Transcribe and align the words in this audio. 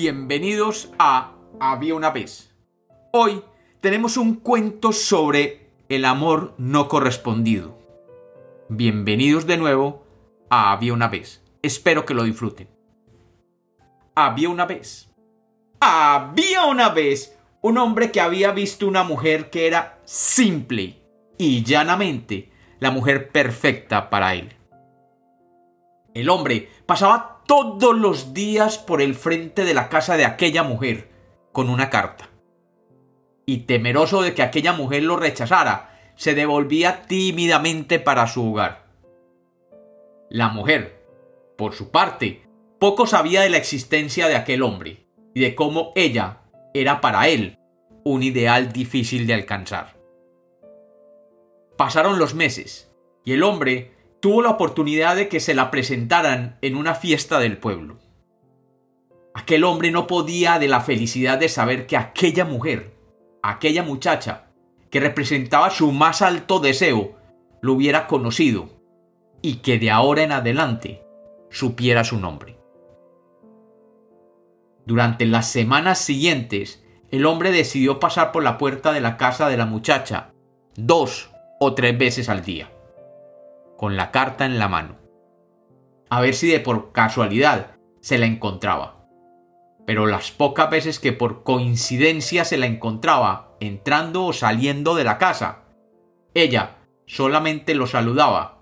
Bienvenidos 0.00 0.92
a 1.00 1.32
Había 1.58 1.96
una 1.96 2.10
vez. 2.10 2.54
Hoy 3.12 3.42
tenemos 3.80 4.16
un 4.16 4.36
cuento 4.36 4.92
sobre 4.92 5.72
el 5.88 6.04
amor 6.04 6.54
no 6.56 6.86
correspondido. 6.86 7.76
Bienvenidos 8.68 9.44
de 9.48 9.56
nuevo 9.56 10.04
a 10.50 10.70
Había 10.70 10.92
una 10.92 11.08
vez. 11.08 11.42
Espero 11.62 12.06
que 12.06 12.14
lo 12.14 12.22
disfruten. 12.22 12.68
Había 14.14 14.48
una 14.50 14.66
vez. 14.66 15.10
Había 15.80 16.66
una 16.66 16.90
vez 16.90 17.36
un 17.60 17.76
hombre 17.76 18.12
que 18.12 18.20
había 18.20 18.52
visto 18.52 18.86
una 18.86 19.02
mujer 19.02 19.50
que 19.50 19.66
era 19.66 19.98
simple 20.04 21.02
y 21.38 21.64
llanamente 21.64 22.52
la 22.78 22.92
mujer 22.92 23.30
perfecta 23.30 24.10
para 24.10 24.36
él. 24.36 24.54
El 26.14 26.28
hombre 26.28 26.68
pasaba 26.86 27.37
todos 27.48 27.98
los 27.98 28.34
días 28.34 28.76
por 28.76 29.00
el 29.00 29.14
frente 29.14 29.64
de 29.64 29.72
la 29.72 29.88
casa 29.88 30.18
de 30.18 30.26
aquella 30.26 30.62
mujer 30.62 31.08
con 31.50 31.70
una 31.70 31.88
carta. 31.88 32.28
Y 33.46 33.60
temeroso 33.60 34.20
de 34.20 34.34
que 34.34 34.42
aquella 34.42 34.74
mujer 34.74 35.02
lo 35.04 35.16
rechazara, 35.16 36.12
se 36.14 36.34
devolvía 36.34 37.04
tímidamente 37.06 38.00
para 38.00 38.26
su 38.26 38.50
hogar. 38.50 38.84
La 40.28 40.48
mujer, 40.48 41.02
por 41.56 41.72
su 41.72 41.90
parte, 41.90 42.42
poco 42.78 43.06
sabía 43.06 43.40
de 43.40 43.48
la 43.48 43.56
existencia 43.56 44.28
de 44.28 44.36
aquel 44.36 44.62
hombre 44.62 45.06
y 45.34 45.40
de 45.40 45.54
cómo 45.54 45.92
ella 45.96 46.42
era 46.74 47.00
para 47.00 47.28
él 47.28 47.58
un 48.04 48.22
ideal 48.22 48.74
difícil 48.74 49.26
de 49.26 49.32
alcanzar. 49.32 49.96
Pasaron 51.78 52.18
los 52.18 52.34
meses 52.34 52.92
y 53.24 53.32
el 53.32 53.42
hombre 53.42 53.94
tuvo 54.20 54.42
la 54.42 54.50
oportunidad 54.50 55.16
de 55.16 55.28
que 55.28 55.40
se 55.40 55.54
la 55.54 55.70
presentaran 55.70 56.58
en 56.60 56.76
una 56.76 56.94
fiesta 56.94 57.38
del 57.38 57.58
pueblo. 57.58 57.98
Aquel 59.34 59.64
hombre 59.64 59.90
no 59.90 60.06
podía 60.06 60.58
de 60.58 60.68
la 60.68 60.80
felicidad 60.80 61.38
de 61.38 61.48
saber 61.48 61.86
que 61.86 61.96
aquella 61.96 62.44
mujer, 62.44 62.96
aquella 63.42 63.82
muchacha, 63.82 64.46
que 64.90 65.00
representaba 65.00 65.70
su 65.70 65.92
más 65.92 66.22
alto 66.22 66.58
deseo, 66.58 67.16
lo 67.60 67.74
hubiera 67.74 68.06
conocido 68.06 68.70
y 69.42 69.56
que 69.56 69.78
de 69.78 69.90
ahora 69.90 70.22
en 70.22 70.32
adelante 70.32 71.02
supiera 71.50 72.02
su 72.02 72.18
nombre. 72.18 72.58
Durante 74.86 75.26
las 75.26 75.48
semanas 75.50 75.98
siguientes, 75.98 76.82
el 77.10 77.26
hombre 77.26 77.52
decidió 77.52 78.00
pasar 78.00 78.32
por 78.32 78.42
la 78.42 78.58
puerta 78.58 78.92
de 78.92 79.00
la 79.00 79.16
casa 79.16 79.48
de 79.48 79.56
la 79.56 79.66
muchacha 79.66 80.32
dos 80.76 81.30
o 81.60 81.74
tres 81.74 81.96
veces 81.96 82.28
al 82.28 82.44
día 82.44 82.70
con 83.78 83.96
la 83.96 84.10
carta 84.10 84.44
en 84.44 84.58
la 84.58 84.66
mano. 84.66 84.96
A 86.10 86.20
ver 86.20 86.34
si 86.34 86.48
de 86.48 86.58
por 86.58 86.90
casualidad 86.90 87.76
se 88.00 88.18
la 88.18 88.26
encontraba. 88.26 89.06
Pero 89.86 90.06
las 90.06 90.32
pocas 90.32 90.68
veces 90.68 90.98
que 90.98 91.12
por 91.12 91.44
coincidencia 91.44 92.44
se 92.44 92.58
la 92.58 92.66
encontraba 92.66 93.56
entrando 93.60 94.26
o 94.26 94.32
saliendo 94.32 94.96
de 94.96 95.04
la 95.04 95.16
casa, 95.16 95.60
ella 96.34 96.78
solamente 97.06 97.76
lo 97.76 97.86
saludaba 97.86 98.58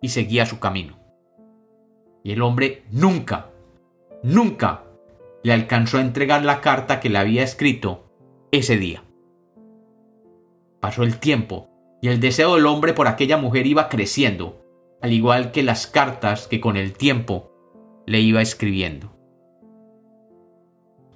y 0.00 0.10
seguía 0.10 0.46
su 0.46 0.60
camino. 0.60 0.96
Y 2.22 2.30
el 2.30 2.40
hombre 2.40 2.84
nunca, 2.92 3.50
nunca 4.22 4.84
le 5.42 5.52
alcanzó 5.52 5.98
a 5.98 6.02
entregar 6.02 6.44
la 6.44 6.60
carta 6.60 7.00
que 7.00 7.10
le 7.10 7.18
había 7.18 7.42
escrito 7.42 8.12
ese 8.52 8.76
día. 8.76 9.02
Pasó 10.78 11.02
el 11.02 11.18
tiempo 11.18 11.68
y 12.06 12.08
el 12.08 12.20
deseo 12.20 12.54
del 12.54 12.66
hombre 12.66 12.94
por 12.94 13.08
aquella 13.08 13.36
mujer 13.36 13.66
iba 13.66 13.88
creciendo, 13.88 14.64
al 15.02 15.12
igual 15.12 15.50
que 15.50 15.64
las 15.64 15.88
cartas 15.88 16.46
que 16.46 16.60
con 16.60 16.76
el 16.76 16.92
tiempo 16.92 17.50
le 18.06 18.20
iba 18.20 18.40
escribiendo. 18.40 19.12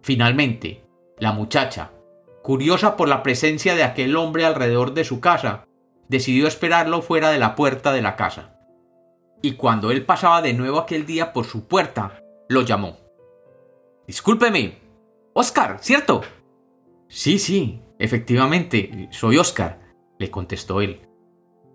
Finalmente, 0.03 0.83
la 1.17 1.31
muchacha, 1.31 1.93
curiosa 2.43 2.97
por 2.97 3.09
la 3.09 3.23
presencia 3.23 3.77
de 3.77 3.85
aquel 3.85 4.17
hombre 4.17 4.45
alrededor 4.45 4.93
de 4.93 5.05
su 5.05 5.21
casa, 5.21 5.65
decidió 6.09 6.49
esperarlo 6.49 7.03
fuera 7.03 7.31
de 7.31 7.39
la 7.39 7.55
puerta 7.55 7.93
de 7.93 8.03
la 8.03 8.17
casa. 8.17 8.59
Y 9.43 9.53
cuando 9.53 9.93
él 9.93 10.05
pasaba 10.05 10.43
de 10.43 10.55
nuevo 10.55 10.81
aquel 10.81 11.07
día 11.07 11.33
por 11.33 11.45
su 11.45 11.69
puerta, 11.69 12.21
lo 12.49 12.63
llamó. 12.63 12.97
Discúlpeme, 14.09 14.81
Oscar, 15.35 15.79
¿cierto? 15.81 16.23
Sí, 17.07 17.39
sí, 17.39 17.81
efectivamente, 18.01 19.07
soy 19.13 19.39
Oscar 19.39 19.80
le 20.21 20.31
contestó 20.31 20.83
él. 20.83 21.01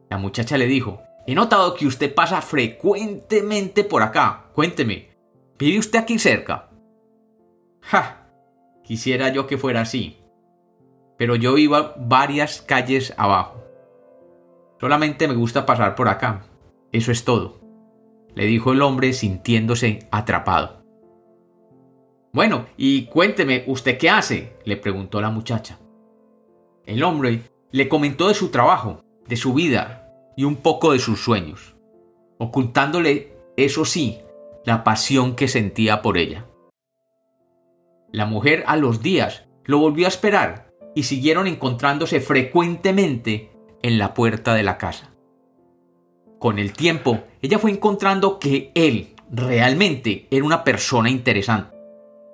La 0.07 0.19
muchacha 0.19 0.57
le 0.57 0.67
dijo, 0.67 1.01
he 1.25 1.33
notado 1.33 1.73
que 1.73 1.87
usted 1.87 2.13
pasa 2.13 2.41
frecuentemente 2.41 3.83
por 3.83 4.03
acá. 4.03 4.51
Cuénteme, 4.53 5.09
¿vive 5.57 5.79
usted 5.79 5.97
aquí 5.97 6.19
cerca? 6.19 6.69
Ja, 7.81 8.29
quisiera 8.83 9.29
yo 9.29 9.47
que 9.47 9.57
fuera 9.57 9.81
así. 9.81 10.19
Pero 11.17 11.35
yo 11.35 11.55
vivo 11.55 11.93
varias 11.97 12.61
calles 12.61 13.15
abajo. 13.17 13.63
Solamente 14.79 15.27
me 15.27 15.33
gusta 15.33 15.65
pasar 15.65 15.95
por 15.95 16.07
acá. 16.07 16.45
Eso 16.91 17.11
es 17.11 17.25
todo, 17.25 17.59
le 18.35 18.45
dijo 18.45 18.73
el 18.73 18.83
hombre 18.83 19.11
sintiéndose 19.13 20.07
atrapado. 20.11 20.83
Bueno, 22.31 22.67
y 22.77 23.05
cuénteme, 23.05 23.63
¿usted 23.65 23.97
qué 23.97 24.11
hace? 24.11 24.57
le 24.65 24.77
preguntó 24.77 25.19
la 25.19 25.31
muchacha. 25.31 25.79
El 26.85 27.01
hombre 27.01 27.54
le 27.75 27.89
comentó 27.89 28.29
de 28.29 28.33
su 28.33 28.51
trabajo, 28.51 29.03
de 29.27 29.35
su 29.35 29.53
vida 29.53 30.09
y 30.37 30.45
un 30.45 30.55
poco 30.55 30.93
de 30.93 30.99
sus 30.99 31.19
sueños, 31.19 31.75
ocultándole, 32.37 33.33
eso 33.57 33.83
sí, 33.83 34.19
la 34.63 34.85
pasión 34.85 35.35
que 35.35 35.49
sentía 35.49 36.01
por 36.01 36.17
ella. 36.17 36.45
La 38.13 38.25
mujer 38.25 38.63
a 38.67 38.77
los 38.77 39.01
días 39.01 39.43
lo 39.65 39.79
volvió 39.79 40.05
a 40.05 40.07
esperar 40.07 40.71
y 40.95 41.03
siguieron 41.03 41.47
encontrándose 41.47 42.21
frecuentemente 42.21 43.51
en 43.81 43.97
la 43.97 44.13
puerta 44.13 44.53
de 44.53 44.63
la 44.63 44.77
casa. 44.77 45.13
Con 46.39 46.59
el 46.59 46.71
tiempo, 46.71 47.25
ella 47.41 47.59
fue 47.59 47.71
encontrando 47.71 48.39
que 48.39 48.71
él 48.73 49.15
realmente 49.29 50.29
era 50.31 50.45
una 50.45 50.63
persona 50.63 51.09
interesante 51.09 51.75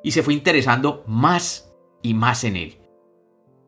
y 0.04 0.12
se 0.12 0.22
fue 0.22 0.36
interesando 0.36 1.04
más 1.08 1.74
y 2.04 2.14
más 2.14 2.44
en 2.44 2.58
él 2.58 2.81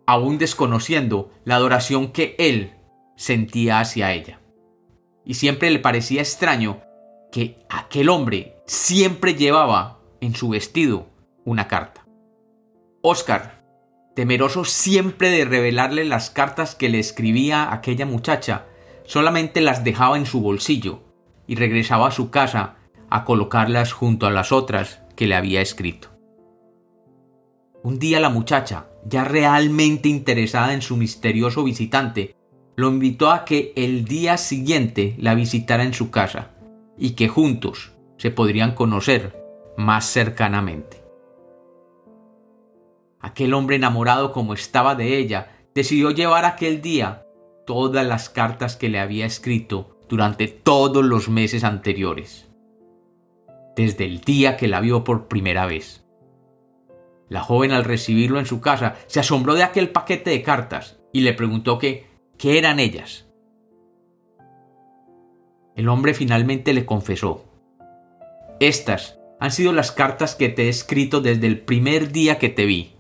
aún 0.05 0.37
desconociendo 0.37 1.31
la 1.45 1.55
adoración 1.55 2.11
que 2.11 2.35
él 2.37 2.73
sentía 3.15 3.79
hacia 3.79 4.13
ella. 4.13 4.39
Y 5.25 5.35
siempre 5.35 5.69
le 5.69 5.79
parecía 5.79 6.21
extraño 6.21 6.81
que 7.31 7.59
aquel 7.69 8.09
hombre 8.09 8.57
siempre 8.65 9.35
llevaba 9.35 9.99
en 10.21 10.35
su 10.35 10.49
vestido 10.49 11.07
una 11.45 11.67
carta. 11.67 12.05
Oscar, 13.01 13.63
temeroso 14.15 14.65
siempre 14.65 15.29
de 15.29 15.45
revelarle 15.45 16.05
las 16.05 16.29
cartas 16.29 16.75
que 16.75 16.89
le 16.89 16.99
escribía 16.99 17.73
aquella 17.73 18.05
muchacha, 18.05 18.65
solamente 19.05 19.61
las 19.61 19.83
dejaba 19.83 20.17
en 20.17 20.25
su 20.25 20.41
bolsillo 20.41 21.01
y 21.47 21.55
regresaba 21.55 22.07
a 22.07 22.11
su 22.11 22.29
casa 22.29 22.75
a 23.09 23.25
colocarlas 23.25 23.91
junto 23.91 24.25
a 24.25 24.31
las 24.31 24.51
otras 24.51 25.01
que 25.15 25.27
le 25.27 25.35
había 25.35 25.61
escrito. 25.61 26.09
Un 27.83 27.99
día 27.99 28.19
la 28.19 28.29
muchacha, 28.29 28.87
ya 29.05 29.23
realmente 29.23 30.09
interesada 30.09 30.73
en 30.73 30.81
su 30.81 30.97
misterioso 30.97 31.63
visitante, 31.63 32.35
lo 32.75 32.89
invitó 32.89 33.31
a 33.31 33.45
que 33.45 33.73
el 33.75 34.05
día 34.05 34.37
siguiente 34.37 35.15
la 35.19 35.35
visitara 35.35 35.83
en 35.83 35.93
su 35.93 36.09
casa 36.09 36.51
y 36.97 37.11
que 37.11 37.27
juntos 37.27 37.93
se 38.17 38.31
podrían 38.31 38.73
conocer 38.73 39.43
más 39.77 40.05
cercanamente. 40.05 41.03
Aquel 43.19 43.53
hombre 43.53 43.75
enamorado 43.75 44.31
como 44.31 44.53
estaba 44.53 44.95
de 44.95 45.17
ella 45.17 45.65
decidió 45.73 46.11
llevar 46.11 46.45
aquel 46.45 46.81
día 46.81 47.25
todas 47.65 48.05
las 48.05 48.29
cartas 48.29 48.75
que 48.75 48.89
le 48.89 48.99
había 48.99 49.25
escrito 49.25 49.97
durante 50.09 50.47
todos 50.47 51.03
los 51.03 51.29
meses 51.29 51.63
anteriores, 51.63 52.49
desde 53.75 54.05
el 54.05 54.21
día 54.21 54.57
que 54.57 54.67
la 54.67 54.81
vio 54.81 55.03
por 55.03 55.27
primera 55.27 55.65
vez. 55.65 56.02
La 57.33 57.41
joven 57.41 57.71
al 57.71 57.83
recibirlo 57.83 58.37
en 58.37 58.45
su 58.45 58.61
casa 58.61 58.93
se 59.07 59.19
asombró 59.19 59.55
de 59.55 59.63
aquel 59.63 59.89
paquete 59.89 60.29
de 60.29 60.43
cartas 60.43 60.99
y 61.11 61.21
le 61.21 61.33
preguntó 61.33 61.79
qué 61.79 62.05
eran 62.43 62.79
ellas. 62.79 63.27
El 65.75 65.89
hombre 65.89 66.13
finalmente 66.13 66.73
le 66.73 66.85
confesó. 66.85 67.45
Estas 68.59 69.19
han 69.39 69.49
sido 69.49 69.73
las 69.73 69.91
cartas 69.91 70.35
que 70.35 70.49
te 70.49 70.65
he 70.65 70.69
escrito 70.69 71.21
desde 71.21 71.47
el 71.47 71.59
primer 71.59 72.11
día 72.11 72.37
que 72.37 72.49
te 72.49 72.67
vi. 72.67 72.97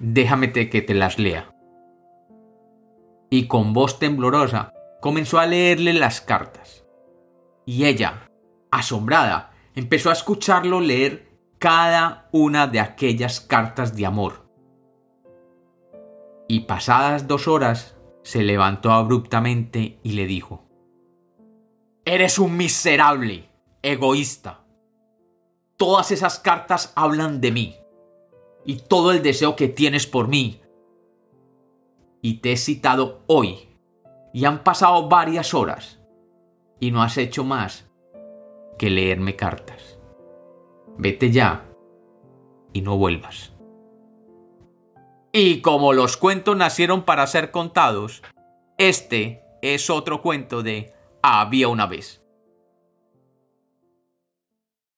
Déjame 0.00 0.50
que 0.54 0.80
te 0.80 0.94
las 0.94 1.18
lea. 1.18 1.54
Y 3.28 3.46
con 3.46 3.74
voz 3.74 3.98
temblorosa 3.98 4.72
comenzó 5.02 5.38
a 5.38 5.44
leerle 5.44 5.92
las 5.92 6.22
cartas. 6.22 6.86
Y 7.66 7.84
ella, 7.84 8.30
asombrada, 8.70 9.52
empezó 9.74 10.08
a 10.08 10.14
escucharlo 10.14 10.80
leer 10.80 11.25
cada 11.66 12.28
una 12.30 12.68
de 12.68 12.78
aquellas 12.78 13.40
cartas 13.40 13.96
de 13.96 14.06
amor. 14.06 14.48
Y 16.46 16.60
pasadas 16.60 17.26
dos 17.26 17.48
horas, 17.48 17.96
se 18.22 18.44
levantó 18.44 18.92
abruptamente 18.92 19.98
y 20.04 20.12
le 20.12 20.26
dijo, 20.26 20.62
Eres 22.04 22.38
un 22.38 22.56
miserable, 22.56 23.50
egoísta. 23.82 24.60
Todas 25.76 26.12
esas 26.12 26.38
cartas 26.38 26.92
hablan 26.94 27.40
de 27.40 27.50
mí 27.50 27.76
y 28.64 28.76
todo 28.76 29.10
el 29.10 29.20
deseo 29.20 29.56
que 29.56 29.66
tienes 29.66 30.06
por 30.06 30.28
mí. 30.28 30.60
Y 32.22 32.34
te 32.34 32.52
he 32.52 32.56
citado 32.56 33.24
hoy 33.26 33.76
y 34.32 34.44
han 34.44 34.62
pasado 34.62 35.08
varias 35.08 35.52
horas 35.52 35.98
y 36.78 36.92
no 36.92 37.02
has 37.02 37.18
hecho 37.18 37.42
más 37.42 37.86
que 38.78 38.88
leerme 38.88 39.34
cartas. 39.34 39.95
Vete 40.98 41.30
ya 41.30 41.66
y 42.72 42.80
no 42.82 42.96
vuelvas. 42.96 43.52
Y 45.32 45.60
como 45.60 45.92
los 45.92 46.16
cuentos 46.16 46.56
nacieron 46.56 47.02
para 47.02 47.26
ser 47.26 47.50
contados, 47.50 48.22
este 48.78 49.42
es 49.62 49.90
otro 49.90 50.22
cuento 50.22 50.62
de 50.62 50.94
Había 51.22 51.68
una 51.68 51.86
vez. 51.86 52.25